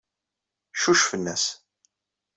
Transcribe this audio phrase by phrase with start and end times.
[0.77, 1.45] Ccucfen-as.